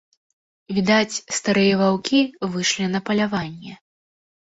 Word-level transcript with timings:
Відаць, 0.77 1.21
старыя 1.41 1.73
ваўкі 1.83 2.19
выйшлі 2.57 2.85
на 2.97 3.07
паляванне. 3.11 3.73